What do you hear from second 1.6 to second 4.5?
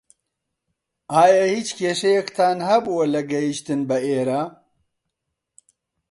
کێشەیەکتان هەبووە لە گەیشتن بە ئێرە؟